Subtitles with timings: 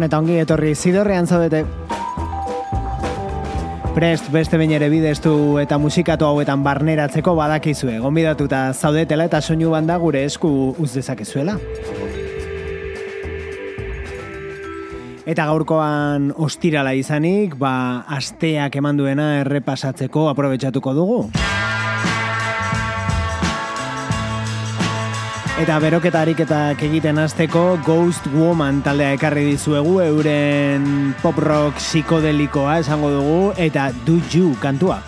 [0.00, 1.58] Gabon eta ongi etorri zidorrean zaudete.
[3.92, 7.98] Prest beste bain ere bideztu eta musikatu hauetan barneratzeko badakizue.
[8.00, 10.48] Gonbidatuta zaudetela eta soinu banda gure esku
[10.80, 11.58] uz dezakezuela.
[15.28, 21.22] Eta gaurkoan ostirala izanik, ba, asteak eman duena errepasatzeko aprobetsatuko dugu.
[25.60, 33.10] Eta beroketa ariketak egiten hasteko Ghost Woman taldea ekarri dizuegu euren pop rock psikodelikoa esango
[33.12, 35.02] dugu eta Do You kantua.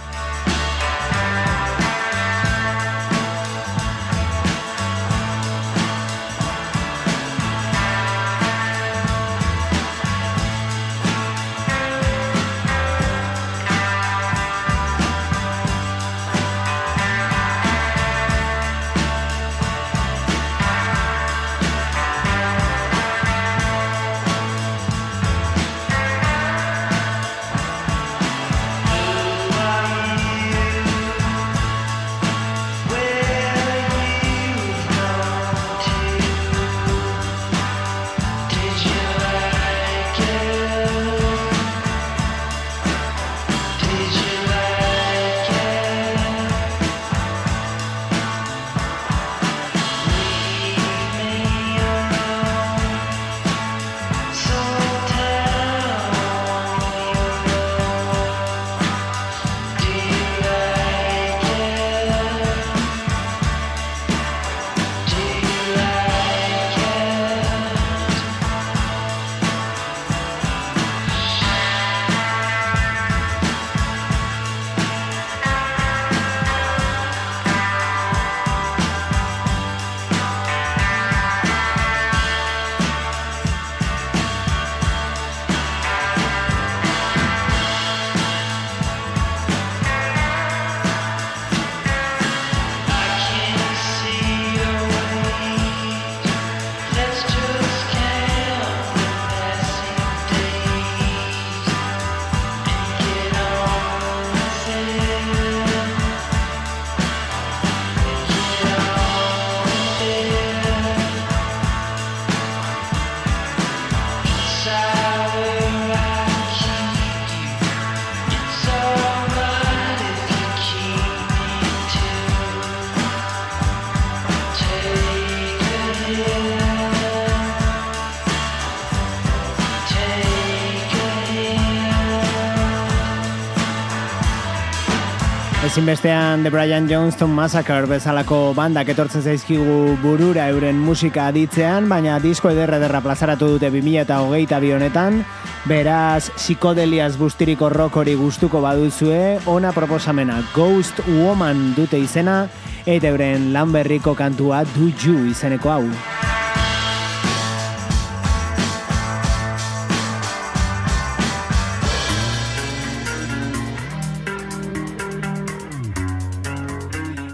[135.83, 142.53] Ezinbestean The Brian Johnston Massacre bezalako bandak etortzen zaizkigu burura euren musika aditzean, baina disko
[142.53, 145.25] ederra ederra plazaratu dute 2000 eta hogeita bionetan,
[145.67, 152.45] beraz, psikodeliaz bustiriko rokori gustuko baduzue, ona proposamena Ghost Woman dute izena,
[152.87, 156.12] eta euren lanberriko kantua Do You izeneko hau.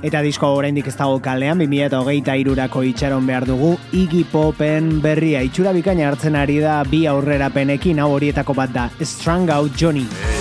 [0.02, 5.42] Eta disko oraindik ez dago kalean, 2008 irurako itxaron behar dugu, Iggy Popen berria.
[5.42, 10.37] Itxura bikaina hartzen ari da bi aurrera penekin hau horietako bat da, Strung Out Johnny.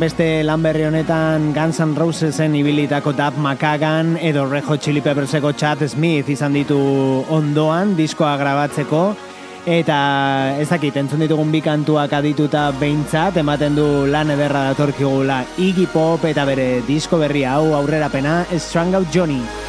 [0.00, 5.84] Beste lan berri honetan Guns N' Rosesen ibilitako Dab Makagan edo Rejo Chili Pepperseko Chad
[5.84, 6.78] Smith izan ditu
[7.28, 9.02] ondoan diskoa grabatzeko
[9.68, 10.00] eta
[10.56, 16.24] ez dakit entzun ditugun bi kantuak adituta behintzat ematen du lan ederra datorkigula Iggy Pop
[16.24, 19.59] eta bere disko berri hau aurrerapena Strang Out Johnny.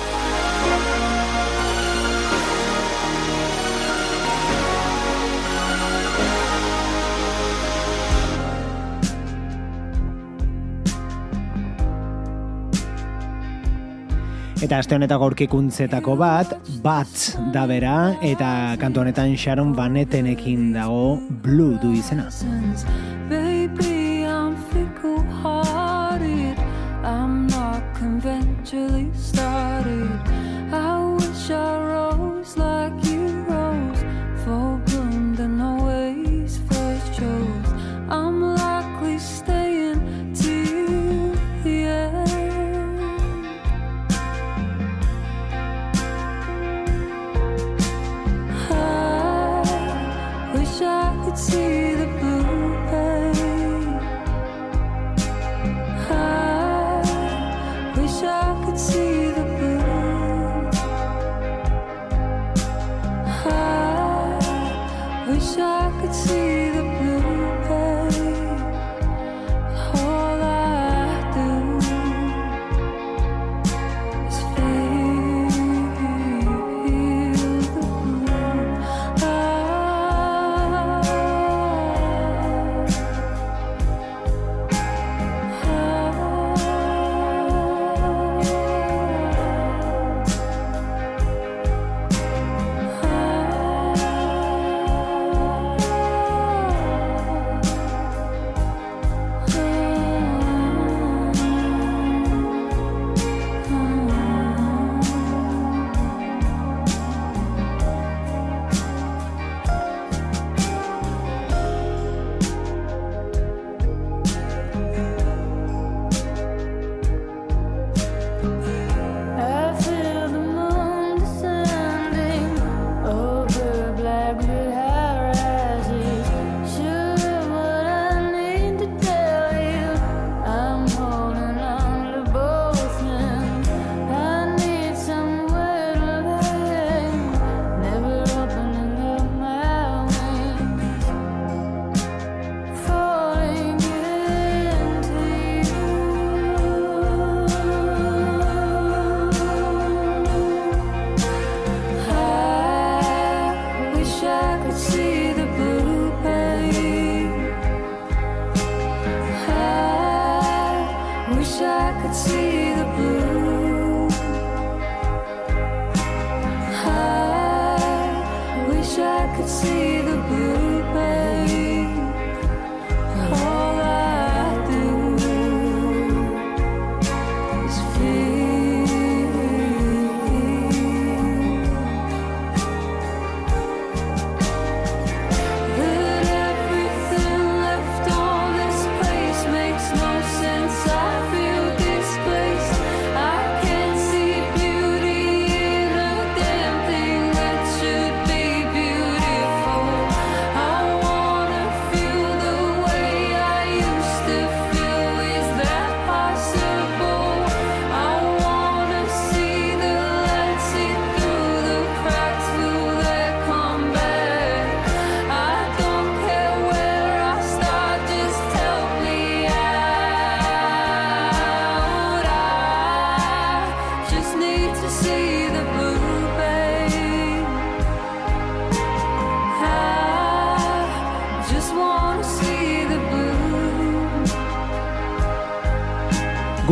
[14.62, 16.52] Eta aste honetako aurkikuntzetako bat,
[16.84, 22.30] bat da bera, eta kantu honetan Sharon Vanetenekin dago Blue du izena.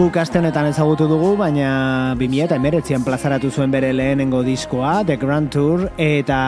[0.09, 5.19] Guk aste honetan ezagutu dugu, baina 2000 eta emeretzian plazaratu zuen bere lehenengo diskoa, The
[5.21, 6.39] Grand Tour, eta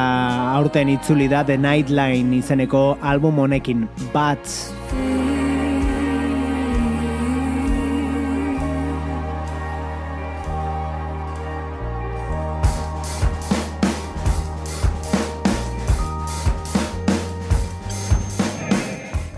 [0.58, 4.81] aurten itzuli da The Nightline izeneko album honekin, Bats.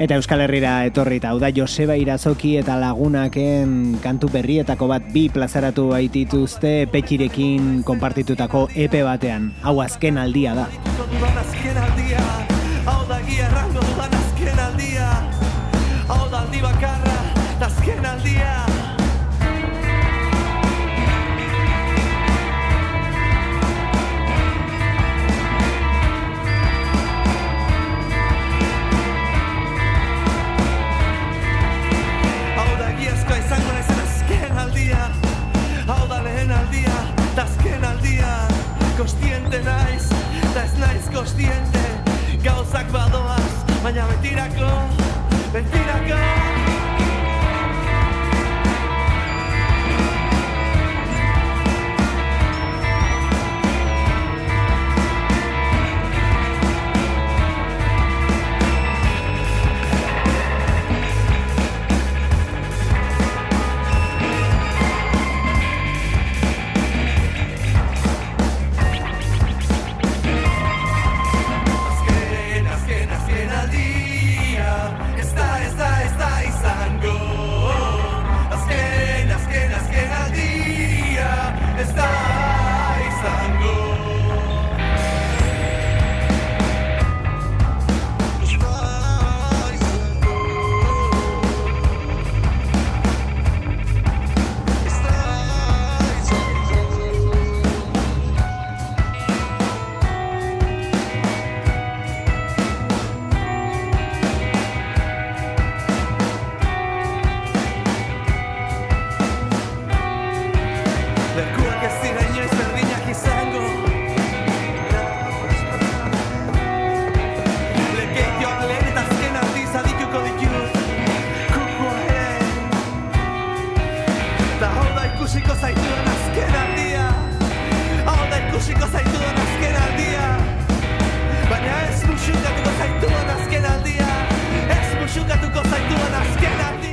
[0.04, 5.86] Eta Euskal Herrira etorri eta da Joseba Irazoki eta lagunaken kantu berrietako bat bi plazaratu
[5.94, 9.54] baitituzte petxirekin konpartitutako epe batean.
[9.64, 10.68] Hau azken aldia da.
[12.84, 13.00] Hau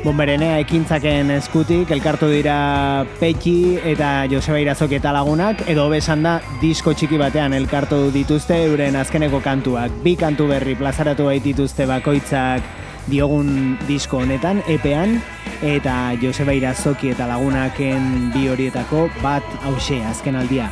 [0.01, 6.95] Bomberenea ekintzaken eskutik, elkartu dira Peki eta Joseba Irazok eta lagunak, edo besan da disko
[6.97, 9.93] txiki batean elkartu dituzte euren azkeneko kantuak.
[10.01, 12.65] Bi kantu berri plazaratu baitituzte bakoitzak
[13.13, 15.19] diogun disko honetan, epean,
[15.61, 20.71] eta Joseba Irazoki eta lagunaken bi horietako bat hause azken aldia.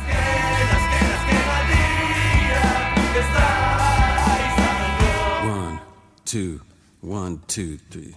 [5.45, 5.77] One,
[6.25, 6.61] two,
[7.05, 8.15] one, two, three.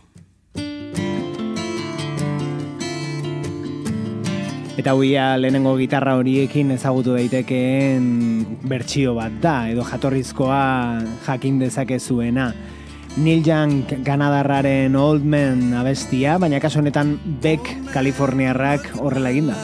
[4.72, 8.06] Eta huia lehenengo gitarra horiekin ezagutu daitekeen
[8.64, 10.62] bertsio bat da, edo jatorrizkoa
[11.26, 12.54] jakin dezake zuena.
[13.18, 19.58] Neil Young Kanadarraren Old Man abestia, baina kaso honetan Beck Kaliforniarrak horrela eginda.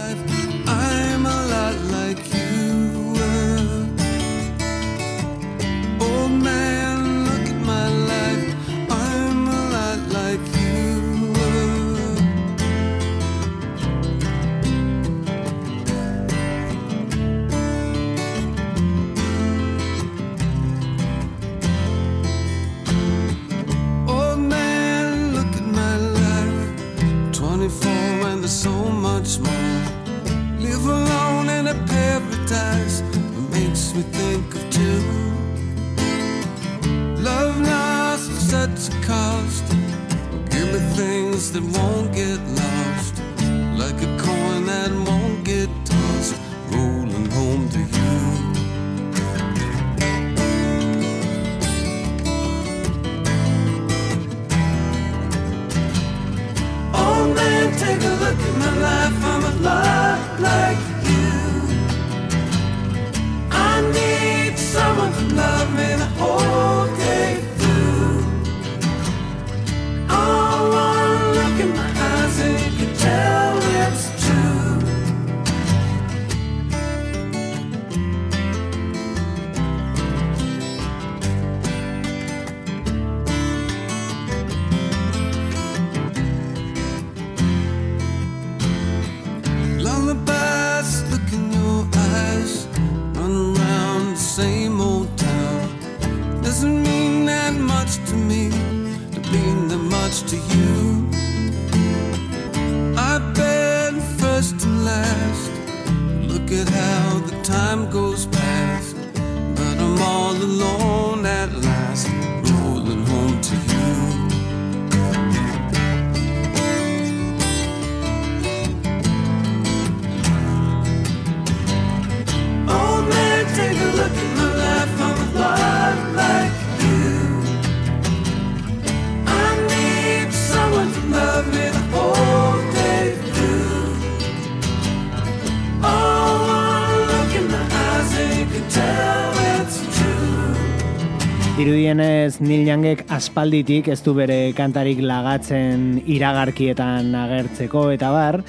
[141.89, 148.43] Irudienez Neil Youngek aspalditik ez du bere kantarik lagatzen iragarkietan agertzeko eta bar,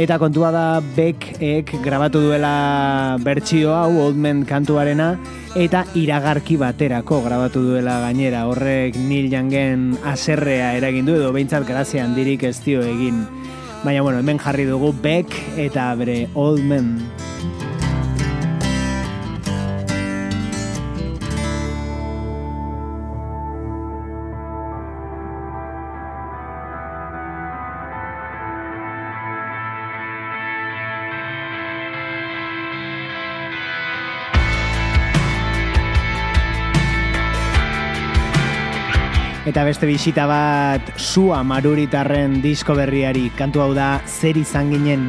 [0.00, 0.62] eta kontua da
[0.96, 5.10] Beckek grabatu duela bertsio hau Old Man kantuarena
[5.52, 12.08] eta iragarki baterako grabatu duela gainera horrek Neil Youngen aserrea eragin du edo behintzat grazia
[12.08, 13.26] handirik ez dio egin.
[13.84, 16.94] Baina bueno, hemen jarri dugu Beck eta bere Old Man.
[39.56, 45.08] Eta beste bisita bat sua maruritarren disko berriari kantu hau da zer izan ginen.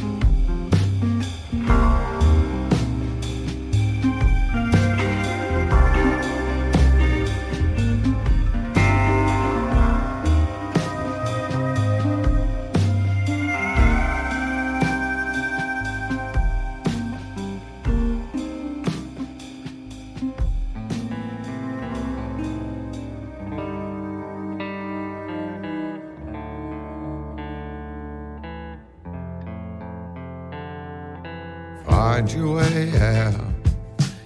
[32.21, 33.55] Find your way out.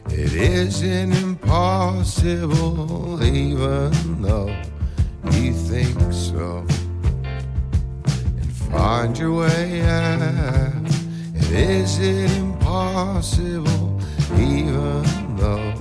[0.09, 2.43] It isn't impossible,
[3.23, 4.53] even though
[5.31, 6.65] you think so.
[8.05, 10.73] And find your way out.
[11.35, 14.01] It isn't impossible,
[14.33, 15.74] even though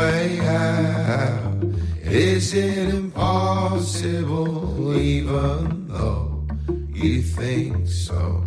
[0.00, 1.62] way out.
[2.02, 6.46] It isn't impossible, even though
[6.88, 8.42] you think so.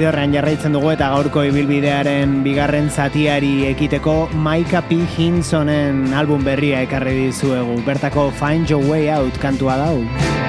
[0.00, 4.14] Zidorrean jarraitzen dugu eta gaurko ibilbidearen bigarren zatiari ekiteko
[4.46, 5.02] Maika P.
[5.18, 7.76] Hinsonen album berria ekarri dizuegu.
[7.84, 10.39] Bertako Find Your Way Out kantua dau.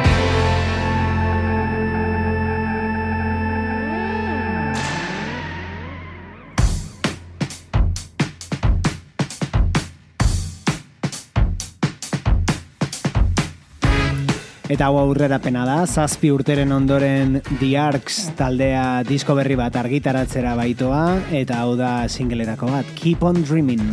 [14.81, 21.19] Eta hau aurrerapena da, zazpi urteren ondoren The Arcs taldea disko berri bat argitaratzera baitoa,
[21.37, 23.85] eta hau da singlerako bat, Keep on Dreaming.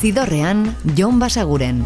[0.00, 1.84] Zidorrean, Jon Basaguren.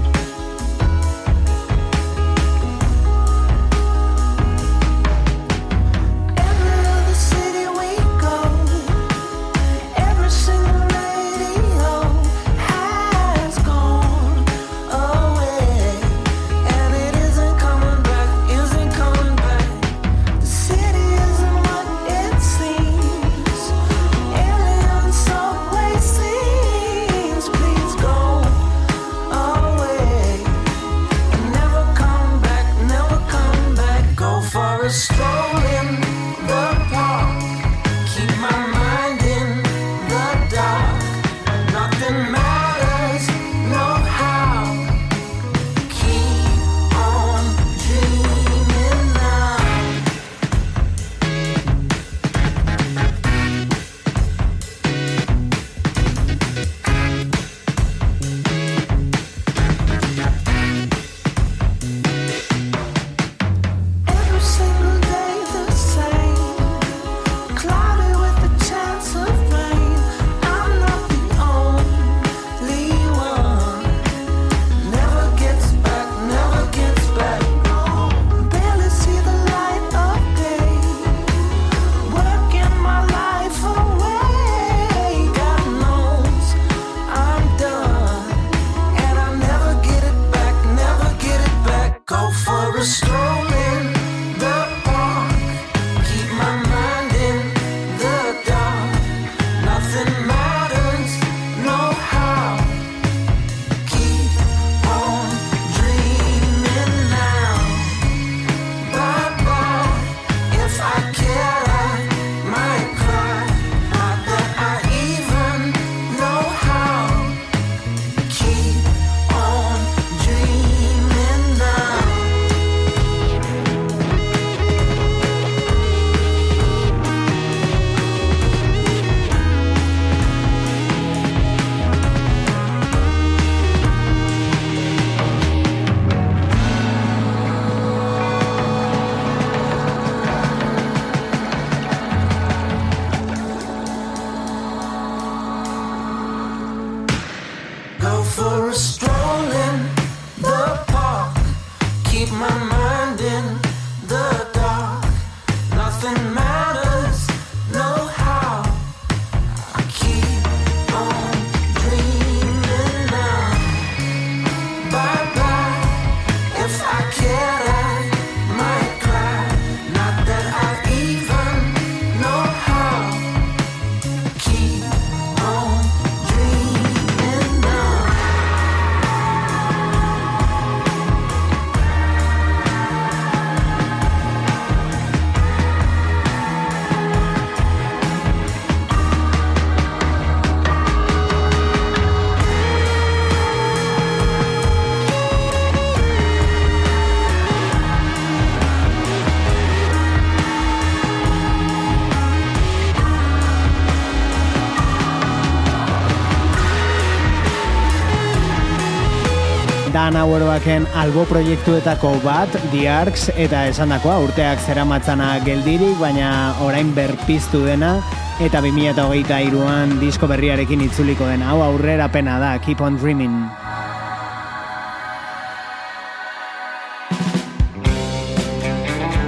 [210.15, 216.29] Dan Aueroaken albo proiektuetako bat, The Arcs, eta esandakoa urteak zeramatzana geldirik, baina
[216.63, 217.97] orain berpiztu dena,
[218.39, 221.51] eta 2008an disko berriarekin itzuliko dena.
[221.51, 223.35] Hau aurrera pena da, Keep on Dreaming.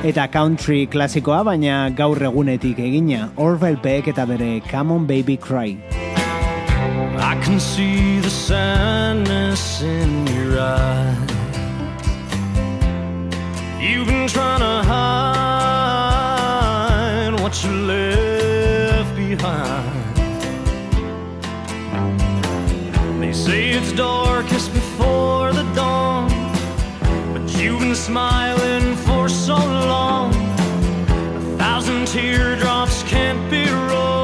[0.06, 5.95] Eta country klasikoa, baina gaur egunetik egina, Orville Peck eta bere Come on Baby Cry.
[7.18, 11.30] I can see the sadness in your eyes.
[13.80, 15.72] You've been trying to hide
[17.40, 20.16] what you left behind.
[23.20, 26.28] They say it's darkest before the dawn,
[27.32, 30.34] but you've been smiling for so long.
[30.34, 34.15] A thousand teardrops can't be wrong.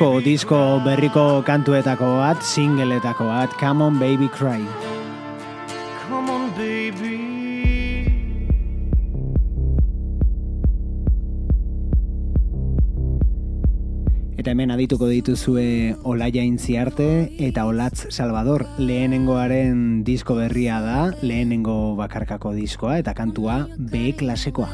[0.00, 4.64] Bronco disko berriko kantuetako bat, singleetako bat, Come on Baby Cry.
[6.08, 7.18] Come on, baby.
[14.40, 22.56] Eta hemen adituko dituzue Olaia Intziarte eta Olatz Salvador lehenengoaren disko berria da, lehenengo bakarkako
[22.56, 24.72] diskoa eta kantua B klasekoa.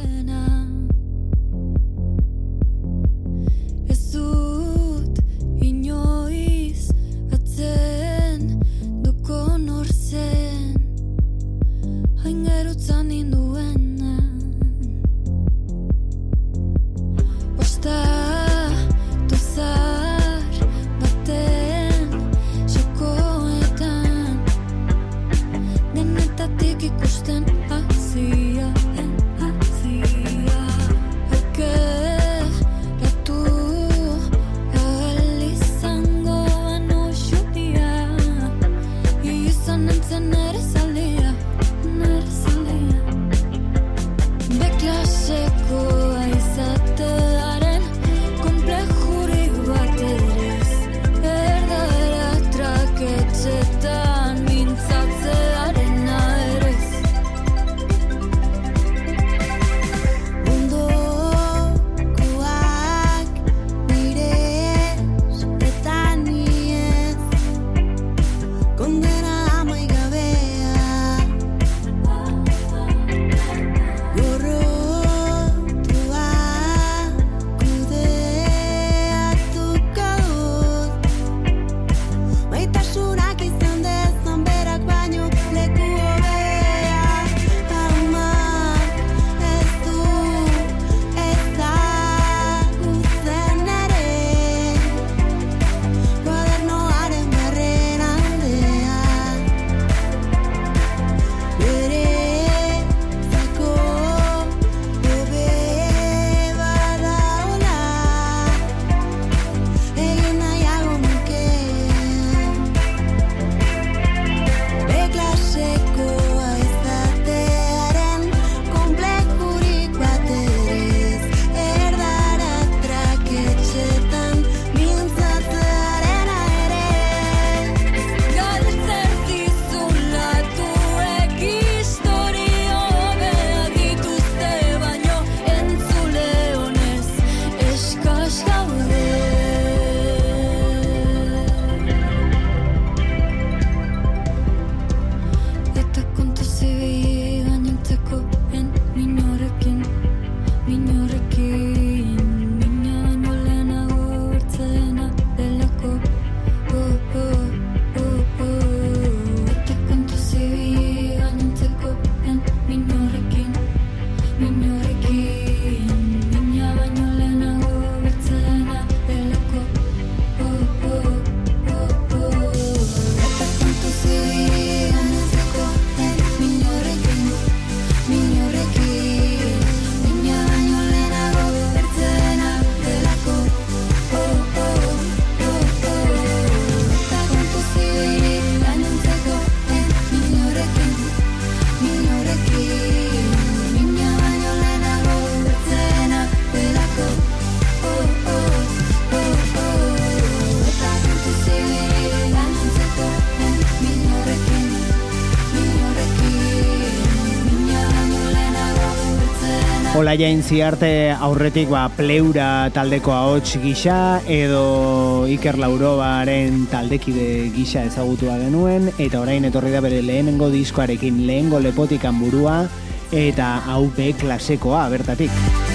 [210.17, 218.39] Bertzena Olaia Intziarte aurretik ba, pleura taldeko ahots gisa edo Iker Laurobaren taldekide gisa ezagutua
[218.39, 222.67] genuen eta orain etorri da bere lehenengo diskoarekin lehengo lepotikan burua
[223.13, 225.66] eta hau B klasekoa bertatik.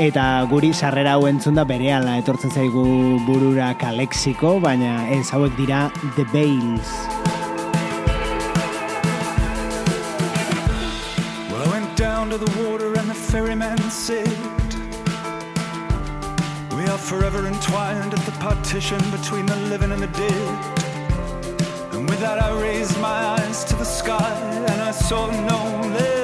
[0.00, 2.82] Eta guri sarrera hau entzun da berehala etortzen zaigu
[3.26, 5.80] burura kalexiko, baina ez hauek dira
[6.16, 6.92] The Bales.
[11.50, 14.72] Well, I went down to the water and the ferryman said,
[16.74, 20.48] We are forever entwined at the partition between the living and the dead.
[21.92, 24.32] And with that, I raised my eyes to the sky
[24.70, 26.19] and I saw no limit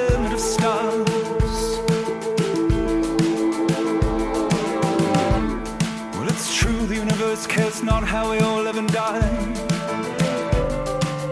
[7.97, 9.19] about how we all live and die.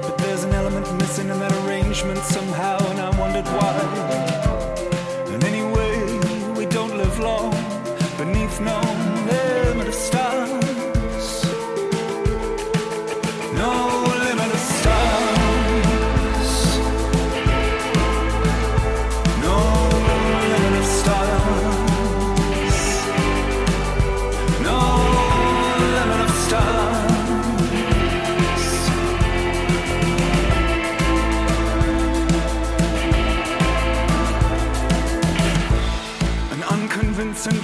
[0.01, 3.75] But there's an element missing in that arrangement somehow, and I wondered why.
[5.33, 5.93] And anyway,
[6.57, 7.51] we don't live long
[8.17, 8.94] beneath no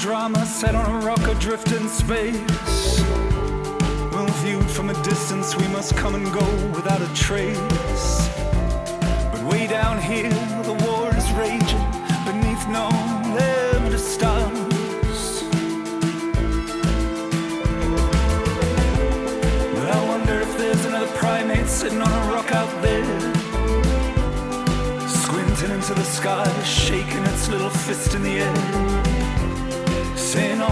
[0.02, 3.04] drama set on a rock adrift in space.
[4.12, 6.44] Well viewed from a distance, we must come and go
[6.74, 8.28] without a trace.
[9.32, 10.32] But way down here,
[10.64, 11.86] the war is raging
[12.26, 12.90] beneath no
[13.38, 15.44] limit of stars.
[19.76, 23.20] But I wonder if there's another primate sitting on a rock out there.
[25.08, 28.91] Squinting into the sky, shaking its little fist in the air.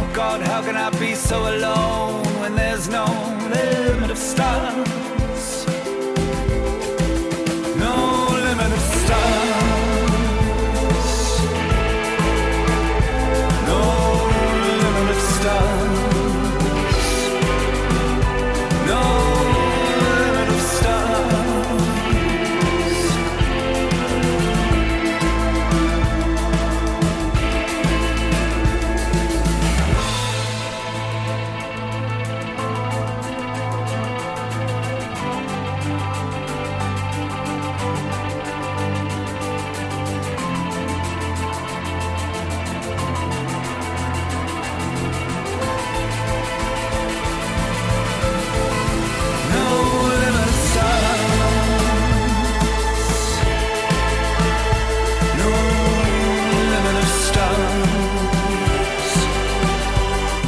[0.01, 3.03] Oh God, how can I be so alone when there's no
[3.53, 5.65] limit of stars?
[7.75, 7.95] No
[8.31, 9.48] limit of stars.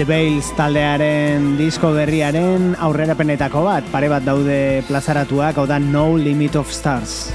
[0.02, 6.58] The Bales taldearen disko berriaren aurrerapenetako bat, pare bat daude plazaratuak, hau da No Limit
[6.58, 7.30] of Stars.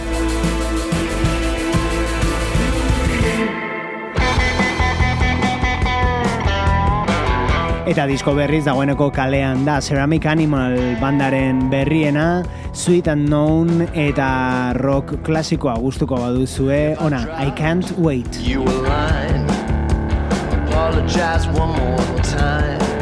[7.86, 12.42] Eta disko berriz dagoeneko kalean da Ceramic Animal bandaren berriena,
[12.74, 18.42] Sweet Unknown eta rock klasikoa gustuko baduzue, ona, I Can't Wait.
[18.42, 19.45] You lying.
[20.88, 22.95] Apologize one more time.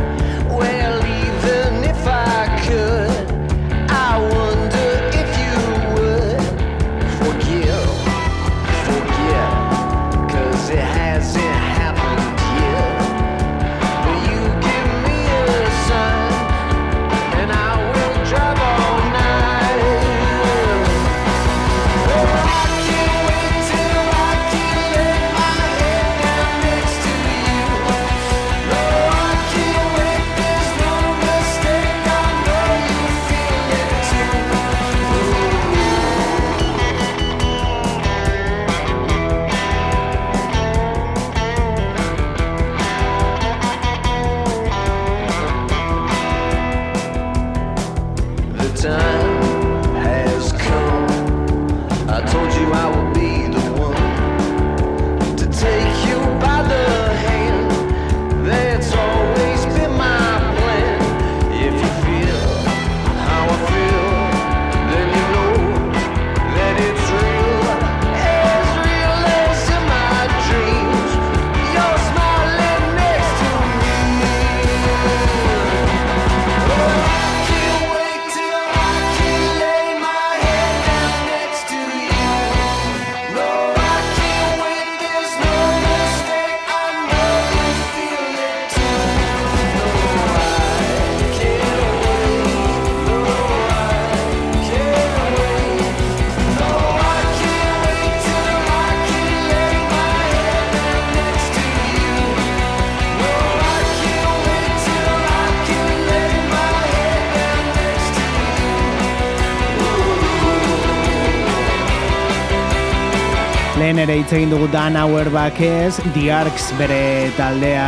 [113.94, 117.84] Lehen ere hitz egin dugu Dan Auerbach ez, The Arcs bere taldea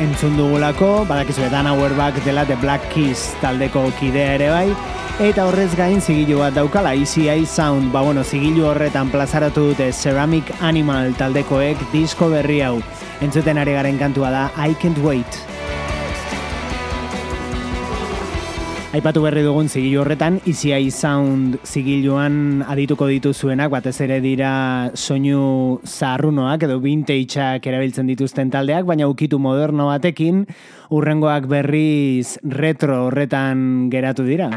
[0.00, 4.72] entzun dugulako, badakizu Dan Auerbach dela The Black Keys taldeko kidea ere bai,
[5.20, 10.48] eta horrez gain zigilu bat daukala, ECI Sound, ba bueno, zigilu horretan plazaratu dute Ceramic
[10.64, 12.78] Animal taldekoek disko berri hau.
[13.20, 15.59] Entzuten ari garen kantua da I Can't Wait.
[18.90, 26.64] Aipatu berri dugun zigilu horretan, Eye Sound zigiluan adituko dituzuenak, batez ere dira soinu zaharrunoak
[26.66, 30.42] edo vintageak erabiltzen dituzten taldeak, baina ukitu moderno batekin,
[30.90, 34.50] urrengoak berriz retro horretan geratu dira.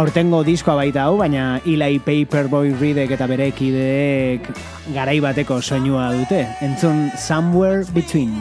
[0.00, 4.48] Aurtengo diskoa baita hau, baina Eli Paperboy Reedek eta bere kideek
[4.96, 6.46] garai bateko soinua dute.
[6.64, 8.32] Entzun Somewhere Between.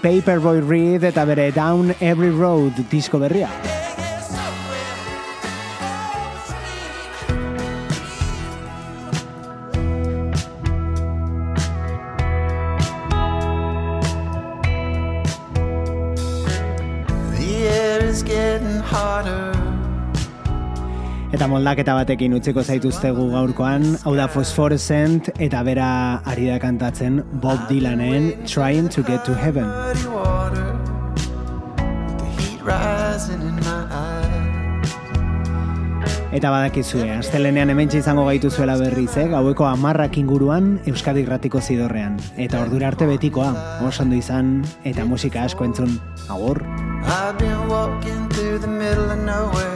[0.00, 3.50] Paperboy Reed eta bere Down Every Road disko berria.
[21.64, 25.86] Eta moldaketa batekin utziko zaituztegu gaurkoan, hau da Phosphorescent eta bera
[26.28, 29.64] ari da kantatzen Bob Dylanen Trying to Get to Heaven.
[36.36, 39.24] Eta badakizue, astelenean hementxe izango gaituzuela berriz, eh?
[39.32, 42.20] gaueko amarrak inguruan Euskadi Gratiko zidorrean.
[42.36, 43.54] Eta ordura arte betikoa,
[43.88, 45.96] oso ondo izan, eta musika asko entzun.
[46.28, 46.60] Agur!
[47.06, 49.73] I've been walking through the middle of nowhere,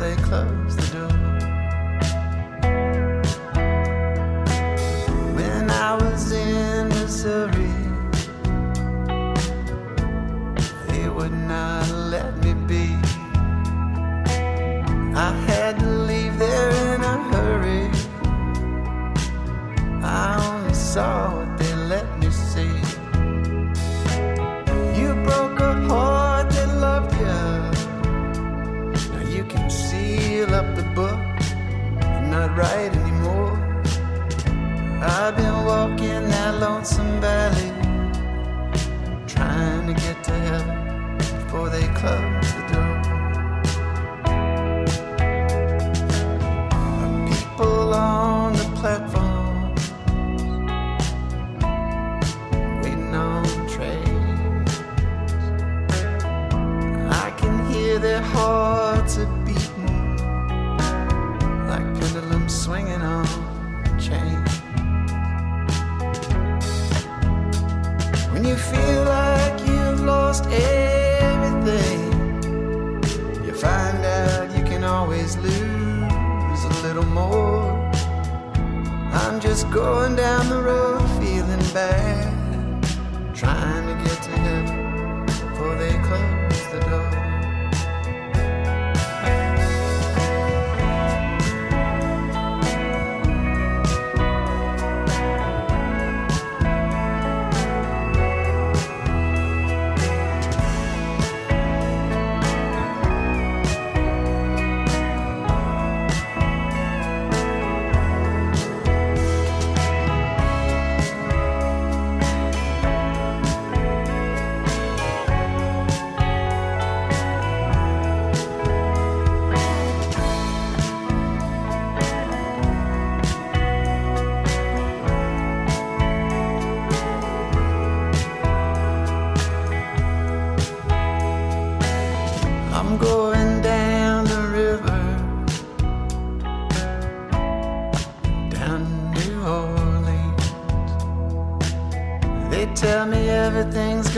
[0.00, 1.18] they close the door.
[5.34, 7.76] When I was in Missouri,
[10.88, 12.96] they would not let me be.
[15.14, 17.90] I had to leave there in a hurry.
[20.02, 21.49] I only saw
[32.60, 33.52] write anymore.
[35.02, 37.70] I've been walking that lonesome valley,
[39.34, 42.96] trying to get to heaven before they close the door.
[46.70, 49.74] The People on the platform
[52.82, 53.44] waiting on
[53.74, 54.72] trains.
[57.24, 58.79] I can hear their hearts
[77.20, 77.90] more.
[79.12, 82.84] I'm just going down the road feeling bad,
[83.34, 83.89] trying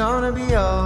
[0.02, 0.81] gonna be alright.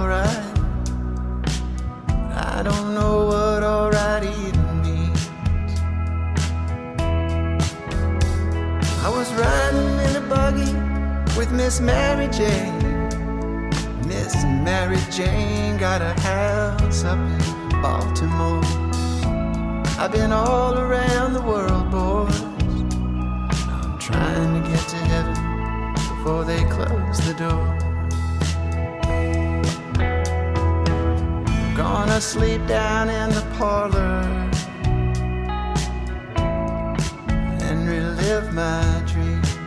[38.37, 39.57] Relive my dreams.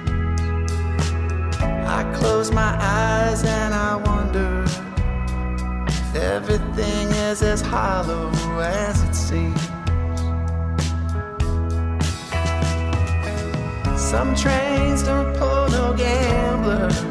[1.86, 4.64] I close my eyes and I wonder
[5.88, 9.60] if everything is as hollow as it seems.
[14.00, 17.02] Some trains don't pull no gamblers,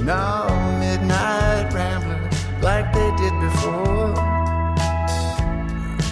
[0.00, 0.48] no
[0.80, 4.14] midnight ramblers like they did before.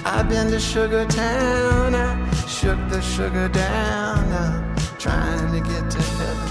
[0.04, 2.21] I've been to Sugar Town, I
[2.62, 6.41] shook the sugar down, I'm trying to get to heaven